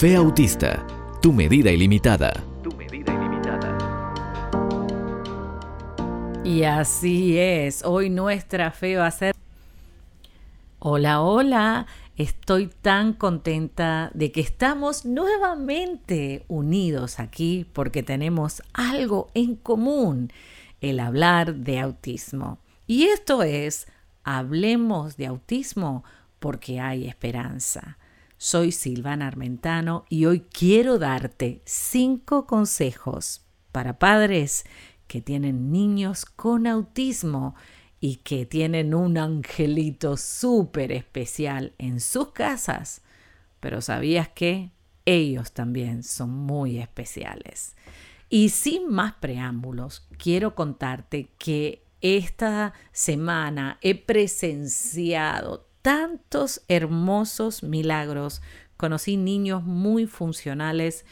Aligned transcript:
Fe 0.00 0.16
Autista, 0.16 0.86
tu 1.20 1.30
medida 1.30 1.70
ilimitada. 1.70 2.32
Tu 2.62 2.74
medida 2.74 3.12
ilimitada. 3.12 3.76
Y 6.42 6.62
así 6.62 7.36
es, 7.36 7.84
hoy 7.84 8.08
nuestra 8.08 8.70
fe 8.70 8.96
va 8.96 9.08
a 9.08 9.10
ser... 9.10 9.34
Hola, 10.78 11.20
hola, 11.20 11.86
estoy 12.16 12.68
tan 12.68 13.12
contenta 13.12 14.10
de 14.14 14.32
que 14.32 14.40
estamos 14.40 15.04
nuevamente 15.04 16.46
unidos 16.48 17.20
aquí 17.20 17.66
porque 17.70 18.02
tenemos 18.02 18.62
algo 18.72 19.28
en 19.34 19.54
común, 19.54 20.32
el 20.80 20.98
hablar 20.98 21.56
de 21.56 21.78
autismo. 21.78 22.58
Y 22.86 23.02
esto 23.02 23.42
es, 23.42 23.86
hablemos 24.24 25.18
de 25.18 25.26
autismo 25.26 26.04
porque 26.38 26.80
hay 26.80 27.06
esperanza. 27.06 27.98
Soy 28.42 28.72
Silvana 28.72 29.26
Armentano 29.26 30.06
y 30.08 30.24
hoy 30.24 30.40
quiero 30.50 30.98
darte 30.98 31.60
cinco 31.66 32.46
consejos 32.46 33.42
para 33.70 33.98
padres 33.98 34.64
que 35.06 35.20
tienen 35.20 35.70
niños 35.70 36.24
con 36.24 36.66
autismo 36.66 37.54
y 38.00 38.16
que 38.16 38.46
tienen 38.46 38.94
un 38.94 39.18
angelito 39.18 40.16
súper 40.16 40.90
especial 40.90 41.74
en 41.76 42.00
sus 42.00 42.32
casas. 42.32 43.02
Pero 43.60 43.82
¿sabías 43.82 44.30
que 44.30 44.70
ellos 45.04 45.52
también 45.52 46.02
son 46.02 46.30
muy 46.30 46.78
especiales? 46.78 47.76
Y 48.30 48.48
sin 48.48 48.88
más 48.88 49.12
preámbulos, 49.20 50.08
quiero 50.16 50.54
contarte 50.54 51.28
que 51.36 51.84
esta 52.00 52.72
semana 52.90 53.76
he 53.82 53.94
presenciado 53.94 55.68
tantos 55.82 56.62
hermosos 56.68 57.62
milagros. 57.62 58.42
Conocí 58.76 59.16
niños 59.16 59.62
muy 59.62 60.06
funcionales 60.06 61.04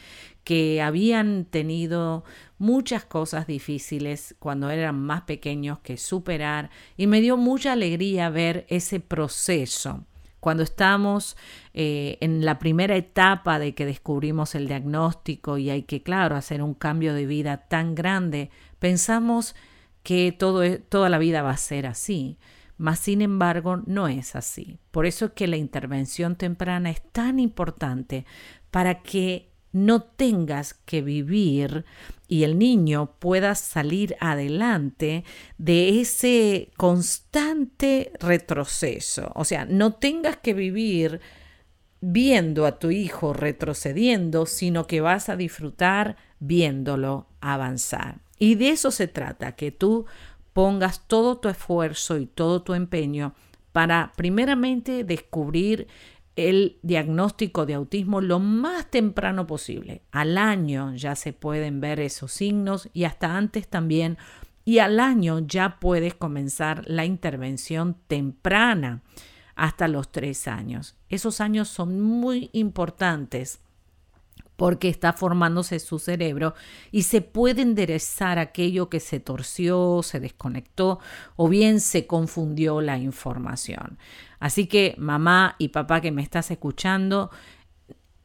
que 0.43 0.81
habían 0.81 1.45
tenido 1.45 2.23
muchas 2.57 3.05
cosas 3.05 3.45
difíciles 3.45 4.35
cuando 4.39 4.69
eran 4.69 4.99
más 4.99 5.21
pequeños 5.21 5.79
que 5.79 5.97
superar 5.97 6.71
y 6.97 7.07
me 7.07 7.21
dio 7.21 7.37
mucha 7.37 7.73
alegría 7.73 8.29
ver 8.29 8.65
ese 8.69 8.99
proceso. 8.99 10.05
Cuando 10.39 10.63
estamos 10.63 11.35
eh, 11.73 12.17
en 12.21 12.45
la 12.45 12.59
primera 12.59 12.95
etapa 12.95 13.59
de 13.59 13.75
que 13.75 13.85
descubrimos 13.85 14.55
el 14.55 14.67
diagnóstico 14.67 15.57
y 15.57 15.69
hay 15.69 15.83
que, 15.83 16.01
claro, 16.01 16.35
hacer 16.35 16.61
un 16.61 16.73
cambio 16.73 17.13
de 17.13 17.25
vida 17.25 17.67
tan 17.67 17.93
grande, 17.93 18.49
pensamos 18.79 19.53
que 20.01 20.31
todo, 20.31 20.63
e, 20.63 20.77
toda 20.77 21.09
la 21.09 21.17
vida 21.17 21.41
va 21.41 21.51
a 21.51 21.57
ser 21.57 21.85
así. 21.85 22.37
Mas, 22.79 22.99
sin 22.99 23.21
embargo, 23.21 23.83
no 23.85 24.07
es 24.07 24.37
así. 24.37 24.79
Por 24.89 25.05
eso 25.05 25.25
es 25.25 25.31
que 25.33 25.47
la 25.47 25.57
intervención 25.57 26.37
temprana 26.37 26.89
es 26.89 27.01
tan 27.11 27.37
importante 27.37 28.25
para 28.71 29.03
que 29.03 29.51
no 29.73 30.01
tengas 30.01 30.73
que 30.73 31.01
vivir 31.01 31.83
y 32.29 32.43
el 32.43 32.57
niño 32.57 33.17
pueda 33.19 33.53
salir 33.55 34.15
adelante 34.21 35.25
de 35.57 35.99
ese 35.99 36.71
constante 36.77 38.13
retroceso. 38.21 39.33
O 39.35 39.43
sea, 39.43 39.65
no 39.65 39.95
tengas 39.95 40.37
que 40.37 40.53
vivir 40.53 41.19
viendo 41.99 42.65
a 42.65 42.79
tu 42.79 42.91
hijo 42.91 43.33
retrocediendo, 43.33 44.45
sino 44.45 44.87
que 44.87 45.01
vas 45.01 45.27
a 45.27 45.35
disfrutar 45.35 46.15
viéndolo 46.39 47.27
avanzar. 47.41 48.21
Y 48.39 48.55
de 48.55 48.69
eso 48.69 48.89
se 48.89 49.09
trata, 49.09 49.57
que 49.57 49.71
tú 49.71 50.05
pongas 50.53 51.07
todo 51.07 51.37
tu 51.37 51.49
esfuerzo 51.49 52.17
y 52.17 52.25
todo 52.25 52.61
tu 52.61 52.73
empeño 52.73 53.33
para 53.71 54.11
primeramente 54.15 55.03
descubrir 55.03 55.87
el 56.35 56.79
diagnóstico 56.83 57.65
de 57.65 57.73
autismo 57.73 58.21
lo 58.21 58.39
más 58.39 58.89
temprano 58.89 59.45
posible. 59.45 60.03
Al 60.11 60.37
año 60.37 60.95
ya 60.95 61.15
se 61.15 61.33
pueden 61.33 61.81
ver 61.81 61.99
esos 61.99 62.31
signos 62.31 62.89
y 62.93 63.03
hasta 63.03 63.35
antes 63.35 63.67
también. 63.67 64.17
Y 64.63 64.79
al 64.79 64.99
año 64.99 65.39
ya 65.39 65.79
puedes 65.79 66.13
comenzar 66.13 66.83
la 66.87 67.03
intervención 67.03 67.97
temprana 68.07 69.01
hasta 69.55 69.87
los 69.87 70.11
tres 70.11 70.47
años. 70.47 70.95
Esos 71.09 71.41
años 71.41 71.67
son 71.67 71.99
muy 71.99 72.49
importantes 72.53 73.59
porque 74.59 74.89
está 74.89 75.13
formándose 75.13 75.79
su 75.79 75.99
cerebro 75.99 76.53
y 76.91 77.03
se 77.03 77.21
puede 77.21 77.61
enderezar 77.61 78.39
aquello 78.39 78.89
que 78.89 78.99
se 78.99 79.21
torció, 79.21 80.01
se 80.03 80.19
desconectó 80.19 80.99
o 81.37 81.47
bien 81.47 81.79
se 81.79 82.05
confundió 82.05 82.81
la 82.81 82.97
información. 82.97 83.97
Así 84.37 84.67
que 84.67 84.95
mamá 84.97 85.55
y 85.59 85.69
papá 85.69 86.01
que 86.01 86.11
me 86.11 86.21
estás 86.21 86.51
escuchando, 86.51 87.31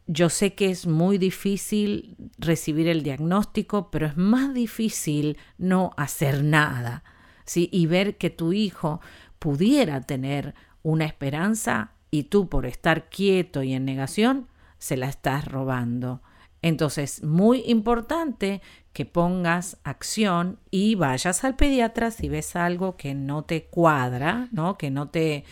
yo 0.08 0.28
sé 0.28 0.54
que 0.54 0.70
es 0.70 0.88
muy 0.88 1.18
difícil 1.18 2.16
recibir 2.36 2.88
el 2.88 3.04
diagnóstico, 3.04 3.92
pero 3.92 4.08
es 4.08 4.16
más 4.16 4.52
difícil 4.52 5.38
no 5.56 5.92
hacer 5.96 6.42
nada. 6.42 7.04
¿sí? 7.44 7.68
Y 7.70 7.86
ver 7.86 8.16
que 8.16 8.30
tu 8.30 8.52
hijo 8.52 9.00
pudiera 9.38 10.00
tener 10.00 10.56
una 10.82 11.04
esperanza 11.04 11.92
y 12.10 12.24
tú 12.24 12.48
por 12.48 12.66
estar 12.66 13.08
quieto 13.08 13.62
y 13.62 13.72
en 13.72 13.84
negación, 13.84 14.48
se 14.84 14.98
la 14.98 15.08
estás 15.08 15.46
robando. 15.46 16.20
Entonces, 16.60 17.22
muy 17.22 17.62
importante 17.64 18.60
que 18.92 19.06
pongas 19.06 19.78
acción 19.82 20.58
y 20.70 20.94
vayas 20.94 21.42
al 21.42 21.56
pediatra 21.56 22.10
si 22.10 22.28
ves 22.28 22.54
algo 22.54 22.94
que 22.98 23.14
no 23.14 23.44
te 23.44 23.64
cuadra, 23.64 24.48
¿no? 24.52 24.76
Que 24.76 24.90
no 24.90 25.08
te 25.08 25.44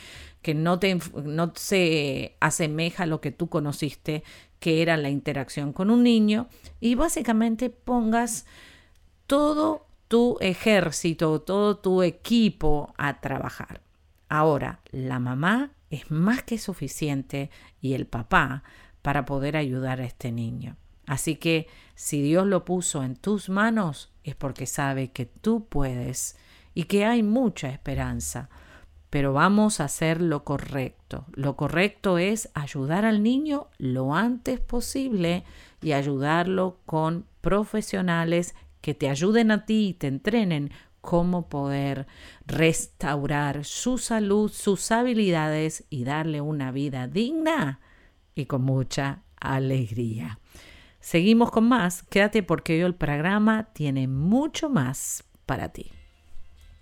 que 0.42 0.52
no 0.52 0.78
te 0.78 0.98
no 1.24 1.50
se 1.54 2.36
asemeja 2.40 3.04
a 3.04 3.06
lo 3.06 3.22
que 3.22 3.30
tú 3.30 3.48
conociste 3.48 4.22
que 4.58 4.82
era 4.82 4.98
la 4.98 5.08
interacción 5.08 5.72
con 5.72 5.88
un 5.88 6.02
niño 6.02 6.48
y 6.78 6.94
básicamente 6.94 7.70
pongas 7.70 8.44
todo 9.26 9.86
tu 10.08 10.36
ejército, 10.40 11.40
todo 11.40 11.78
tu 11.78 12.02
equipo 12.02 12.92
a 12.98 13.22
trabajar. 13.22 13.80
Ahora, 14.28 14.80
la 14.90 15.18
mamá 15.20 15.70
es 15.88 16.10
más 16.10 16.42
que 16.42 16.58
suficiente 16.58 17.50
y 17.80 17.94
el 17.94 18.06
papá 18.06 18.62
para 19.02 19.24
poder 19.24 19.56
ayudar 19.56 20.00
a 20.00 20.04
este 20.04 20.32
niño. 20.32 20.76
Así 21.06 21.36
que 21.36 21.66
si 21.94 22.22
Dios 22.22 22.46
lo 22.46 22.64
puso 22.64 23.02
en 23.02 23.16
tus 23.16 23.48
manos 23.48 24.12
es 24.24 24.36
porque 24.36 24.66
sabe 24.66 25.10
que 25.10 25.26
tú 25.26 25.66
puedes 25.66 26.36
y 26.74 26.84
que 26.84 27.04
hay 27.04 27.22
mucha 27.22 27.68
esperanza. 27.68 28.48
Pero 29.10 29.34
vamos 29.34 29.80
a 29.80 29.84
hacer 29.84 30.22
lo 30.22 30.42
correcto. 30.44 31.26
Lo 31.32 31.54
correcto 31.54 32.16
es 32.16 32.48
ayudar 32.54 33.04
al 33.04 33.22
niño 33.22 33.68
lo 33.76 34.14
antes 34.14 34.58
posible 34.60 35.44
y 35.82 35.92
ayudarlo 35.92 36.78
con 36.86 37.26
profesionales 37.42 38.54
que 38.80 38.94
te 38.94 39.10
ayuden 39.10 39.50
a 39.50 39.66
ti 39.66 39.88
y 39.88 39.94
te 39.94 40.06
entrenen 40.06 40.70
cómo 41.02 41.48
poder 41.48 42.06
restaurar 42.46 43.64
su 43.64 43.98
salud, 43.98 44.50
sus 44.50 44.90
habilidades 44.92 45.84
y 45.90 46.04
darle 46.04 46.40
una 46.40 46.70
vida 46.70 47.06
digna 47.06 47.80
y 48.34 48.46
con 48.46 48.62
mucha 48.62 49.22
alegría. 49.40 50.38
Seguimos 51.00 51.50
con 51.50 51.68
más, 51.68 52.04
quédate 52.04 52.42
porque 52.42 52.74
hoy 52.74 52.80
el 52.80 52.94
programa 52.94 53.64
tiene 53.72 54.06
mucho 54.06 54.70
más 54.70 55.24
para 55.46 55.70
ti. 55.70 55.90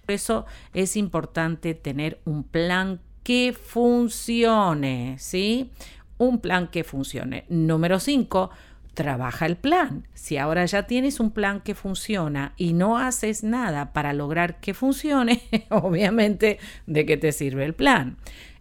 Por 0.04 0.14
eso 0.14 0.46
es 0.74 0.96
importante 0.96 1.74
tener 1.74 2.20
un 2.24 2.44
plan 2.44 3.00
que 3.22 3.54
funcione, 3.58 5.16
¿sí? 5.18 5.70
Un 6.18 6.40
plan 6.40 6.68
que 6.68 6.84
funcione. 6.84 7.46
Número 7.48 7.98
5, 7.98 8.50
trabaja 8.94 9.46
el 9.46 9.56
plan. 9.56 10.06
Si 10.14 10.36
ahora 10.36 10.66
ya 10.66 10.86
tienes 10.86 11.20
un 11.20 11.30
plan 11.30 11.60
que 11.60 11.74
funciona 11.74 12.52
y 12.56 12.72
no 12.72 12.98
haces 12.98 13.42
nada 13.42 13.92
para 13.92 14.12
lograr 14.12 14.60
que 14.60 14.74
funcione, 14.74 15.42
obviamente, 15.70 16.58
¿de 16.86 17.06
qué 17.06 17.16
te 17.16 17.32
sirve 17.32 17.64
el 17.64 17.74
plan? 17.74 18.18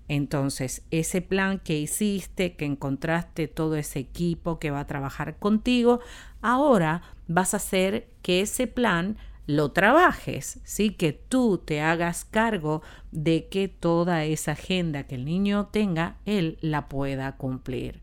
Entonces, 0.09 0.81
ese 0.89 1.21
plan 1.21 1.59
que 1.59 1.79
hiciste, 1.79 2.55
que 2.55 2.65
encontraste 2.65 3.47
todo 3.47 3.75
ese 3.75 3.99
equipo 3.99 4.57
que 4.57 4.71
va 4.71 4.81
a 4.81 4.87
trabajar 4.87 5.37
contigo, 5.37 6.01
ahora 6.41 7.03
vas 7.27 7.53
a 7.53 7.57
hacer 7.57 8.09
que 8.23 8.41
ese 8.41 8.65
plan 8.65 9.17
lo 9.45 9.71
trabajes, 9.71 10.59
¿sí? 10.63 10.89
Que 10.89 11.13
tú 11.13 11.59
te 11.59 11.81
hagas 11.81 12.25
cargo 12.25 12.81
de 13.11 13.47
que 13.49 13.67
toda 13.67 14.25
esa 14.25 14.53
agenda 14.53 15.03
que 15.03 15.15
el 15.15 15.25
niño 15.25 15.67
tenga, 15.67 16.17
él 16.25 16.57
la 16.61 16.89
pueda 16.89 17.37
cumplir. 17.37 18.01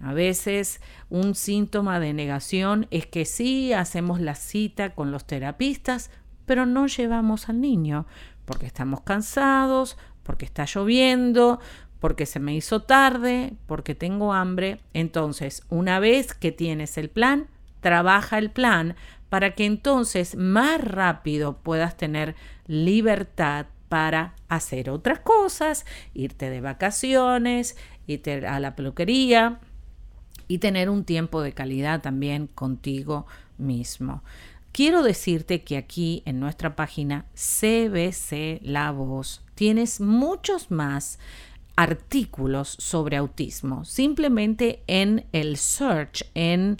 A 0.00 0.14
veces 0.14 0.80
un 1.10 1.34
síntoma 1.34 2.00
de 2.00 2.14
negación 2.14 2.86
es 2.90 3.06
que 3.06 3.26
sí 3.26 3.74
hacemos 3.74 4.18
la 4.18 4.34
cita 4.34 4.94
con 4.94 5.10
los 5.10 5.26
terapistas, 5.26 6.10
pero 6.46 6.64
no 6.64 6.86
llevamos 6.86 7.50
al 7.50 7.60
niño 7.60 8.06
porque 8.44 8.66
estamos 8.66 9.00
cansados, 9.00 9.96
porque 10.24 10.44
está 10.44 10.64
lloviendo, 10.64 11.60
porque 12.00 12.26
se 12.26 12.40
me 12.40 12.54
hizo 12.54 12.82
tarde, 12.82 13.54
porque 13.66 13.94
tengo 13.94 14.32
hambre. 14.32 14.80
Entonces, 14.92 15.62
una 15.68 16.00
vez 16.00 16.34
que 16.34 16.50
tienes 16.50 16.98
el 16.98 17.08
plan, 17.08 17.46
trabaja 17.80 18.38
el 18.38 18.50
plan 18.50 18.96
para 19.28 19.54
que 19.54 19.66
entonces 19.66 20.36
más 20.36 20.80
rápido 20.80 21.58
puedas 21.58 21.96
tener 21.96 22.34
libertad 22.66 23.66
para 23.88 24.34
hacer 24.48 24.90
otras 24.90 25.20
cosas, 25.20 25.86
irte 26.14 26.50
de 26.50 26.60
vacaciones, 26.60 27.76
irte 28.06 28.46
a 28.46 28.58
la 28.58 28.74
peluquería, 28.74 29.60
y 30.48 30.58
tener 30.58 30.90
un 30.90 31.04
tiempo 31.04 31.42
de 31.42 31.52
calidad 31.52 32.02
también 32.02 32.46
contigo 32.46 33.26
mismo. 33.58 34.22
Quiero 34.72 35.02
decirte 35.02 35.62
que 35.62 35.76
aquí 35.76 36.22
en 36.26 36.40
nuestra 36.40 36.74
página 36.74 37.26
CBC 37.34 38.60
La 38.62 38.90
Voz 38.90 39.43
tienes 39.54 40.00
muchos 40.00 40.70
más 40.70 41.18
artículos 41.76 42.76
sobre 42.78 43.16
autismo. 43.16 43.84
Simplemente 43.84 44.82
en 44.86 45.26
el 45.32 45.56
search, 45.56 46.24
en, 46.34 46.76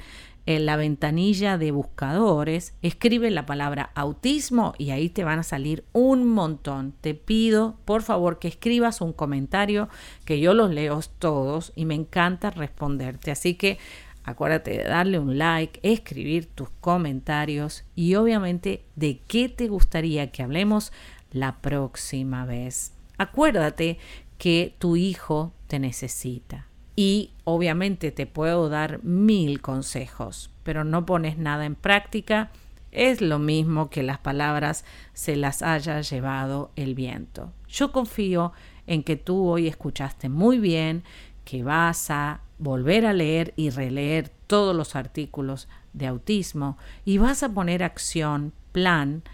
la 0.46 0.76
ventanilla 0.76 1.56
de 1.56 1.70
buscadores, 1.70 2.74
escribe 2.82 3.30
la 3.30 3.46
palabra 3.46 3.90
autismo 3.94 4.74
y 4.76 4.90
ahí 4.90 5.08
te 5.08 5.24
van 5.24 5.38
a 5.38 5.42
salir 5.42 5.84
un 5.92 6.28
montón. 6.28 6.92
Te 7.00 7.14
pido, 7.14 7.76
por 7.86 8.02
favor, 8.02 8.38
que 8.38 8.48
escribas 8.48 9.00
un 9.00 9.14
comentario, 9.14 9.88
que 10.26 10.40
yo 10.40 10.52
los 10.52 10.70
leo 10.70 11.00
todos 11.18 11.72
y 11.74 11.86
me 11.86 11.94
encanta 11.94 12.50
responderte. 12.50 13.30
Así 13.30 13.54
que 13.54 13.78
acuérdate 14.22 14.72
de 14.72 14.84
darle 14.84 15.18
un 15.18 15.38
like, 15.38 15.80
escribir 15.82 16.46
tus 16.46 16.68
comentarios 16.80 17.84
y 17.94 18.14
obviamente 18.14 18.84
de 18.96 19.20
qué 19.26 19.48
te 19.48 19.68
gustaría 19.68 20.30
que 20.30 20.42
hablemos 20.42 20.92
la 21.34 21.56
próxima 21.56 22.46
vez. 22.46 22.94
Acuérdate 23.18 23.98
que 24.38 24.74
tu 24.78 24.96
hijo 24.96 25.52
te 25.66 25.78
necesita. 25.78 26.66
Y 26.96 27.32
obviamente 27.42 28.12
te 28.12 28.26
puedo 28.26 28.68
dar 28.68 29.02
mil 29.02 29.60
consejos, 29.60 30.50
pero 30.62 30.84
no 30.84 31.04
pones 31.04 31.36
nada 31.36 31.66
en 31.66 31.74
práctica, 31.74 32.50
es 32.92 33.20
lo 33.20 33.40
mismo 33.40 33.90
que 33.90 34.04
las 34.04 34.18
palabras 34.18 34.84
se 35.12 35.34
las 35.34 35.62
haya 35.62 36.00
llevado 36.00 36.70
el 36.76 36.94
viento. 36.94 37.52
Yo 37.68 37.90
confío 37.90 38.52
en 38.86 39.02
que 39.02 39.16
tú 39.16 39.48
hoy 39.48 39.66
escuchaste 39.66 40.28
muy 40.28 40.60
bien, 40.60 41.02
que 41.44 41.64
vas 41.64 42.10
a 42.10 42.40
volver 42.58 43.04
a 43.06 43.12
leer 43.12 43.52
y 43.56 43.70
releer 43.70 44.30
todos 44.46 44.76
los 44.76 44.94
artículos 44.94 45.68
de 45.92 46.06
autismo 46.06 46.78
y 47.04 47.18
vas 47.18 47.42
a 47.42 47.48
poner 47.48 47.82
acción, 47.82 48.52
plan 48.70 49.24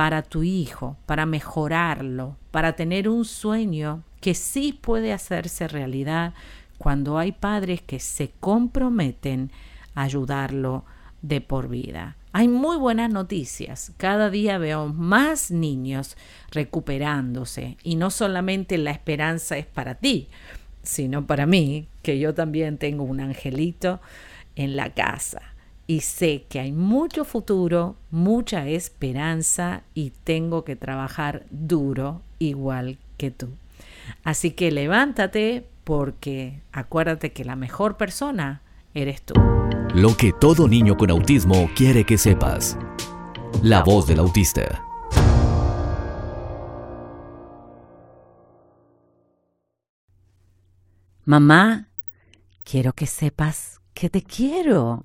para 0.00 0.22
tu 0.22 0.42
hijo, 0.42 0.96
para 1.04 1.26
mejorarlo, 1.26 2.38
para 2.52 2.72
tener 2.72 3.06
un 3.06 3.26
sueño 3.26 4.02
que 4.22 4.32
sí 4.32 4.72
puede 4.72 5.12
hacerse 5.12 5.68
realidad 5.68 6.32
cuando 6.78 7.18
hay 7.18 7.32
padres 7.32 7.82
que 7.82 8.00
se 8.00 8.30
comprometen 8.40 9.50
a 9.94 10.04
ayudarlo 10.04 10.86
de 11.20 11.42
por 11.42 11.68
vida. 11.68 12.16
Hay 12.32 12.48
muy 12.48 12.78
buenas 12.78 13.10
noticias. 13.10 13.92
Cada 13.98 14.30
día 14.30 14.56
veo 14.56 14.88
más 14.88 15.50
niños 15.50 16.16
recuperándose 16.50 17.76
y 17.82 17.96
no 17.96 18.08
solamente 18.08 18.78
la 18.78 18.92
esperanza 18.92 19.58
es 19.58 19.66
para 19.66 19.96
ti, 19.96 20.30
sino 20.82 21.26
para 21.26 21.44
mí, 21.44 21.88
que 22.00 22.18
yo 22.18 22.32
también 22.32 22.78
tengo 22.78 23.04
un 23.04 23.20
angelito 23.20 24.00
en 24.56 24.76
la 24.76 24.94
casa 24.94 25.42
y 25.90 26.02
sé 26.02 26.44
que 26.48 26.60
hay 26.60 26.70
mucho 26.70 27.24
futuro, 27.24 27.96
mucha 28.12 28.68
esperanza 28.68 29.82
y 29.92 30.12
tengo 30.22 30.62
que 30.62 30.76
trabajar 30.76 31.46
duro 31.50 32.22
igual 32.38 32.98
que 33.16 33.32
tú. 33.32 33.48
Así 34.22 34.52
que 34.52 34.70
levántate 34.70 35.66
porque 35.82 36.60
acuérdate 36.70 37.32
que 37.32 37.44
la 37.44 37.56
mejor 37.56 37.96
persona 37.96 38.62
eres 38.94 39.20
tú. 39.22 39.34
Lo 39.92 40.16
que 40.16 40.32
todo 40.32 40.68
niño 40.68 40.96
con 40.96 41.10
autismo 41.10 41.68
quiere 41.74 42.04
que 42.04 42.18
sepas. 42.18 42.78
La 43.60 43.82
voz 43.82 44.06
del 44.06 44.20
autista. 44.20 44.86
Mamá, 51.24 51.88
quiero 52.62 52.92
que 52.92 53.08
sepas 53.08 53.80
que 53.92 54.08
te 54.08 54.22
quiero 54.22 55.04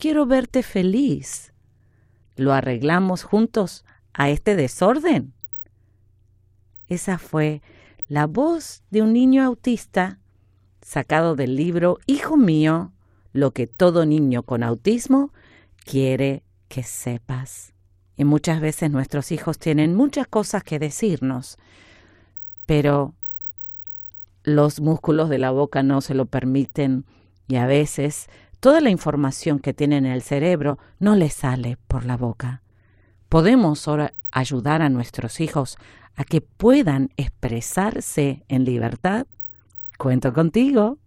Quiero 0.00 0.24
verte 0.24 0.62
feliz. 0.62 1.52
¿Lo 2.34 2.54
arreglamos 2.54 3.22
juntos 3.22 3.84
a 4.14 4.30
este 4.30 4.56
desorden? 4.56 5.34
Esa 6.88 7.18
fue 7.18 7.60
la 8.08 8.26
voz 8.26 8.82
de 8.90 9.02
un 9.02 9.12
niño 9.12 9.44
autista 9.44 10.18
sacado 10.80 11.36
del 11.36 11.54
libro 11.54 11.98
Hijo 12.06 12.38
mío, 12.38 12.92
lo 13.34 13.50
que 13.50 13.66
todo 13.66 14.06
niño 14.06 14.42
con 14.42 14.62
autismo 14.62 15.34
quiere 15.84 16.44
que 16.68 16.82
sepas. 16.82 17.74
Y 18.16 18.24
muchas 18.24 18.62
veces 18.62 18.90
nuestros 18.90 19.30
hijos 19.32 19.58
tienen 19.58 19.94
muchas 19.94 20.26
cosas 20.26 20.64
que 20.64 20.78
decirnos, 20.78 21.58
pero 22.64 23.12
los 24.44 24.80
músculos 24.80 25.28
de 25.28 25.36
la 25.36 25.50
boca 25.50 25.82
no 25.82 26.00
se 26.00 26.14
lo 26.14 26.24
permiten 26.24 27.04
y 27.48 27.56
a 27.56 27.66
veces 27.66 28.30
toda 28.60 28.80
la 28.80 28.90
información 28.90 29.58
que 29.58 29.74
tienen 29.74 30.06
en 30.06 30.12
el 30.12 30.22
cerebro 30.22 30.78
no 30.98 31.16
les 31.16 31.32
sale 31.32 31.78
por 31.88 32.04
la 32.04 32.16
boca. 32.16 32.62
Podemos 33.28 33.88
ahora 33.88 34.12
ayudar 34.30 34.82
a 34.82 34.90
nuestros 34.90 35.40
hijos 35.40 35.76
a 36.14 36.24
que 36.24 36.40
puedan 36.40 37.10
expresarse 37.16 38.44
en 38.48 38.64
libertad, 38.64 39.26
cuento 39.98 40.32
contigo. 40.32 40.98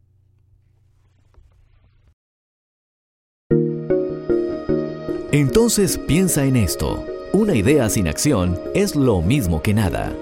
Entonces 5.31 5.97
piensa 5.97 6.45
en 6.45 6.55
esto. 6.55 7.05
Una 7.33 7.55
idea 7.55 7.89
sin 7.89 8.07
acción 8.07 8.59
es 8.75 8.95
lo 8.95 9.21
mismo 9.21 9.63
que 9.63 9.73
nada. 9.73 10.15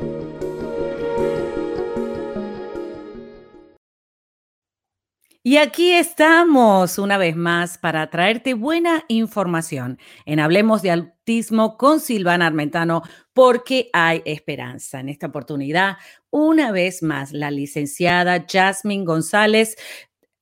Y 5.43 5.57
aquí 5.57 5.91
estamos 5.91 6.99
una 6.99 7.17
vez 7.17 7.35
más 7.35 7.79
para 7.79 8.07
traerte 8.11 8.53
buena 8.53 9.05
información 9.07 9.97
en 10.27 10.39
Hablemos 10.39 10.83
de 10.83 10.91
Autismo 10.91 11.79
con 11.79 11.99
Silvana 11.99 12.45
Armentano, 12.45 13.01
porque 13.33 13.89
hay 13.91 14.21
esperanza. 14.25 14.99
En 14.99 15.09
esta 15.09 15.25
oportunidad, 15.25 15.97
una 16.29 16.71
vez 16.71 17.01
más, 17.01 17.31
la 17.31 17.49
licenciada 17.49 18.45
Jasmine 18.47 19.03
González, 19.03 19.77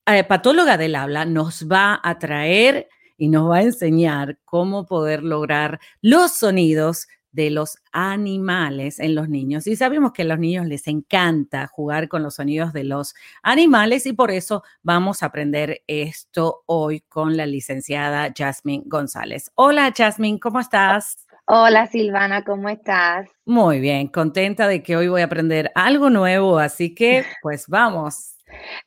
eh, 0.05 0.25
patóloga 0.25 0.75
del 0.75 0.95
habla, 0.95 1.23
nos 1.23 1.65
va 1.69 2.01
a 2.03 2.19
traer 2.19 2.89
y 3.15 3.29
nos 3.29 3.49
va 3.49 3.59
a 3.59 3.63
enseñar 3.63 4.37
cómo 4.43 4.85
poder 4.85 5.23
lograr 5.23 5.79
los 6.01 6.33
sonidos 6.33 7.07
de 7.31 7.49
los 7.49 7.77
animales 7.91 8.99
en 8.99 9.15
los 9.15 9.29
niños. 9.29 9.67
Y 9.67 9.75
sabemos 9.75 10.13
que 10.13 10.23
a 10.23 10.25
los 10.25 10.39
niños 10.39 10.65
les 10.65 10.87
encanta 10.87 11.67
jugar 11.67 12.07
con 12.07 12.23
los 12.23 12.35
sonidos 12.35 12.73
de 12.73 12.83
los 12.83 13.13
animales 13.43 14.05
y 14.05 14.13
por 14.13 14.31
eso 14.31 14.63
vamos 14.81 15.21
a 15.21 15.27
aprender 15.27 15.81
esto 15.87 16.63
hoy 16.65 17.01
con 17.01 17.37
la 17.37 17.45
licenciada 17.45 18.33
Jasmine 18.35 18.83
González. 18.85 19.51
Hola 19.55 19.93
Jasmine, 19.95 20.39
¿cómo 20.39 20.59
estás? 20.59 21.25
Hola 21.45 21.87
Silvana, 21.87 22.43
¿cómo 22.43 22.69
estás? 22.69 23.27
Muy 23.45 23.79
bien, 23.79 24.07
contenta 24.07 24.67
de 24.67 24.83
que 24.83 24.95
hoy 24.95 25.07
voy 25.07 25.21
a 25.21 25.25
aprender 25.25 25.71
algo 25.73 26.09
nuevo, 26.11 26.59
así 26.59 26.93
que 26.93 27.25
pues 27.41 27.67
vamos. 27.67 28.35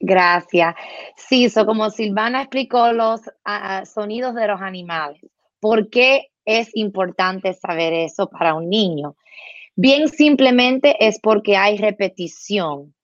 Gracias. 0.00 0.74
Sí, 1.16 1.48
so 1.50 1.66
como 1.66 1.90
Silvana 1.90 2.42
explicó 2.42 2.92
los 2.92 3.20
ah, 3.44 3.84
sonidos 3.84 4.34
de 4.34 4.46
los 4.46 4.60
animales. 4.60 5.20
¿Por 5.60 5.90
qué 5.90 6.31
es 6.44 6.70
importante 6.74 7.54
saber 7.54 7.92
eso 7.92 8.28
para 8.28 8.54
un 8.54 8.68
niño? 8.68 9.16
Bien 9.74 10.08
simplemente 10.08 10.96
es 11.00 11.18
porque 11.20 11.56
hay 11.56 11.78
repetición. 11.78 12.94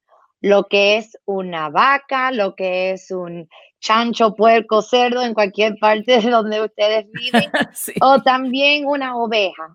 Lo 0.41 0.69
que 0.69 0.99
es 0.99 1.19
una 1.25 1.69
vaca, 1.69 2.31
lo 2.31 2.55
que 2.55 2.93
es 2.93 3.11
un 3.11 3.49
chancho, 3.81 4.35
puerco, 4.35 4.83
cerdo 4.83 5.23
en 5.23 5.35
cualquier 5.35 5.79
parte 5.79 6.21
de 6.21 6.31
donde 6.31 6.63
ustedes 6.63 7.07
viven, 7.11 7.51
o 8.03 8.23
también 8.23 8.87
una 8.87 9.17
oveja. 9.17 9.75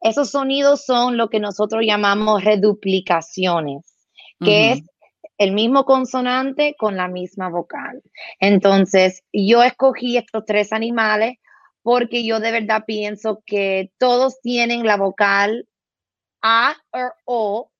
Esos 0.00 0.30
sonidos 0.30 0.84
son 0.84 1.16
lo 1.16 1.28
que 1.28 1.40
nosotros 1.40 1.82
llamamos 1.84 2.44
reduplicaciones, 2.44 3.82
que 4.40 4.72
es 4.72 4.82
el 5.38 5.52
mismo 5.52 5.84
consonante 5.84 6.76
con 6.78 6.96
la 6.96 7.08
misma 7.08 7.48
vocal. 7.48 8.00
Entonces, 8.38 9.24
yo 9.32 9.62
escogí 9.62 10.16
estos 10.16 10.44
tres 10.44 10.72
animales 10.72 11.38
porque 11.88 12.22
yo 12.22 12.38
de 12.38 12.52
verdad 12.52 12.84
pienso 12.86 13.42
que 13.46 13.92
todos 13.96 14.42
tienen 14.42 14.84
la 14.84 14.98
vocal 14.98 15.66
A 16.42 16.76
o 16.90 17.12
O, 17.24 17.70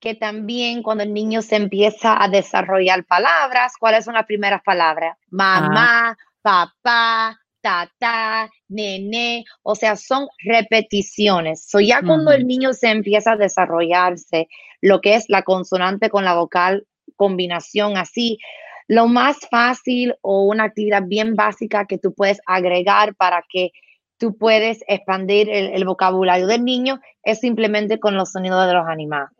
que 0.00 0.16
también 0.16 0.82
cuando 0.82 1.04
el 1.04 1.14
niño 1.14 1.40
se 1.40 1.54
empieza 1.54 2.20
a 2.20 2.26
desarrollar 2.26 3.04
palabras, 3.04 3.74
¿cuáles 3.78 4.06
son 4.06 4.14
las 4.14 4.26
primeras 4.26 4.60
palabras? 4.64 5.16
Mamá, 5.30 6.18
papá, 6.42 7.38
tata, 7.60 8.50
nene, 8.66 9.44
o 9.62 9.76
sea, 9.76 9.94
son 9.94 10.26
repeticiones. 10.44 11.64
So 11.64 11.78
ya 11.78 12.02
cuando 12.04 12.32
el 12.32 12.44
niño 12.44 12.72
se 12.72 12.90
empieza 12.90 13.34
a 13.34 13.36
desarrollarse, 13.36 14.48
lo 14.80 15.00
que 15.00 15.14
es 15.14 15.26
la 15.28 15.42
consonante 15.42 16.10
con 16.10 16.24
la 16.24 16.34
vocal, 16.34 16.88
combinación 17.14 17.96
así, 17.96 18.40
lo 18.88 19.08
más 19.08 19.38
fácil 19.50 20.14
o 20.20 20.44
una 20.44 20.64
actividad 20.64 21.02
bien 21.06 21.34
básica 21.34 21.86
que 21.86 21.98
tú 21.98 22.14
puedes 22.14 22.40
agregar 22.46 23.14
para 23.14 23.44
que 23.48 23.70
tú 24.18 24.36
puedes 24.36 24.84
expandir 24.86 25.48
el, 25.50 25.84
vocabulario 25.84 26.46
del 26.46 26.64
niño 26.64 27.00
es 27.24 27.40
simplemente 27.40 27.98
con 27.98 28.14
los 28.14 28.30
sonidos 28.30 28.66
de 28.68 28.72
los 28.72 28.86
animales. 28.86 29.32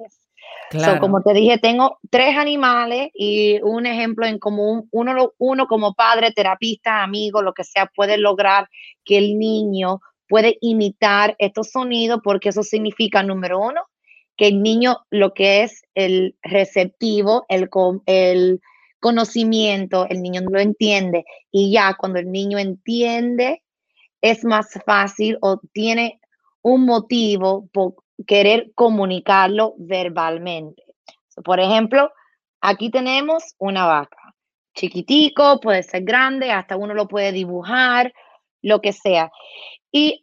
como 0.99 1.23
te 1.23 1.35
dije, 1.35 1.59
tengo 1.59 1.99
tres 2.11 2.37
animales 2.37 3.11
y 3.15 3.61
un 3.63 3.87
ejemplo 3.87 4.27
en 4.27 4.41
común, 4.41 4.89
uno, 4.91 5.33
uno 5.39 5.67
como 5.69 5.95
padre, 5.95 6.33
terapista, 6.33 7.05
amigo, 7.05 7.43
lo 7.43 7.53
que 7.53 7.63
sea, 7.63 7.87
puede 7.95 8.19
lograr 8.19 8.69
que 9.05 9.19
el 9.19 9.39
niño 9.39 10.01
puede 10.29 10.59
imitar 10.61 11.37
estos 11.39 11.71
sonidos 11.71 12.21
porque 12.25 12.49
eso 12.49 12.65
significa, 12.65 13.23
número 13.23 13.61
uno, 13.61 13.83
que 14.37 14.49
el 14.49 14.63
niño 14.63 14.99
lo 15.11 15.33
que 15.33 15.63
es 15.63 15.85
el 15.95 16.35
receptivo, 16.43 17.45
el, 17.49 17.69
el 18.07 18.61
conocimiento, 19.03 20.07
el 20.09 20.23
niño 20.23 20.43
no 20.43 20.51
lo 20.51 20.61
entiende 20.61 21.25
y 21.51 21.73
ya 21.73 21.95
cuando 21.99 22.21
el 22.21 22.31
niño 22.31 22.57
entiende 22.57 23.63
es 24.21 24.45
más 24.45 24.79
fácil 24.87 25.37
o 25.41 25.61
tiene 25.73 26.21
un 26.63 26.87
motivo 26.87 27.69
por 27.73 27.97
querer 28.27 28.71
comunicarlo 28.77 29.75
verbalmente. 29.77 30.85
por 31.45 31.59
ejemplo, 31.59 32.13
aquí 32.61 32.91
tenemos 32.91 33.55
una 33.59 33.87
vaca. 33.87 34.35
Chiquitico, 34.75 35.59
puede 35.61 35.83
ser 35.83 36.05
grande, 36.05 36.53
hasta 36.53 36.77
uno 36.77 36.95
lo 36.95 37.09
puede 37.09 37.33
dibujar, 37.33 38.13
lo 38.63 38.81
que 38.81 38.93
sea. 38.93 39.33
Y 39.91 40.22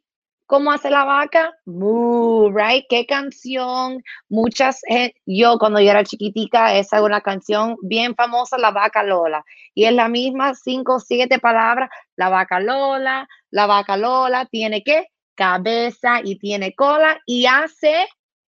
¿Cómo 0.49 0.71
hace 0.71 0.89
la 0.89 1.03
vaca? 1.03 1.53
Moo, 1.65 2.49
right? 2.49 2.83
¿Qué 2.89 3.05
canción? 3.05 4.01
Muchas, 4.29 4.81
yo 5.27 5.59
cuando 5.59 5.79
yo 5.79 5.91
era 5.91 6.03
chiquitica, 6.03 6.75
esa 6.75 6.97
es 6.97 7.03
una 7.03 7.21
canción 7.21 7.75
bien 7.83 8.15
famosa, 8.15 8.57
La 8.57 8.71
Vaca 8.71 9.03
Lola. 9.03 9.45
Y 9.75 9.85
es 9.85 9.93
la 9.93 10.07
misma, 10.09 10.55
cinco 10.55 10.95
o 10.95 10.99
siete 10.99 11.37
palabras, 11.37 11.91
La 12.15 12.29
Vaca 12.29 12.59
Lola, 12.59 13.27
La 13.51 13.67
Vaca 13.67 13.95
Lola, 13.95 14.47
tiene 14.47 14.81
qué? 14.81 15.09
Cabeza 15.35 16.19
y 16.23 16.39
tiene 16.39 16.73
cola 16.73 17.19
y 17.27 17.45
hace, 17.45 18.07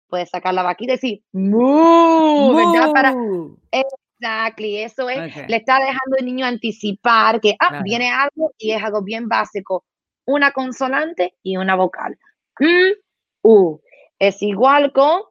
puede 0.08 0.26
sacar 0.26 0.54
la 0.54 0.62
vaquita 0.62 0.92
y 0.92 0.94
decir, 0.94 1.22
moo, 1.32 2.54
¿verdad? 2.54 2.92
Para, 2.92 3.14
exactly, 3.72 4.78
eso 4.78 5.10
es, 5.10 5.36
le 5.48 5.56
está 5.56 5.80
dejando 5.80 6.18
el 6.20 6.24
niño 6.24 6.46
anticipar 6.46 7.40
que, 7.40 7.56
ah, 7.58 7.82
viene 7.82 8.12
algo 8.12 8.52
y 8.58 8.70
es 8.70 8.80
algo 8.80 9.02
bien 9.02 9.28
básico 9.28 9.82
una 10.34 10.52
consonante 10.52 11.34
y 11.42 11.56
una 11.56 11.74
vocal. 11.74 12.18
U. 13.42 13.80
Es 14.18 14.42
igual 14.42 14.92
con 14.92 15.22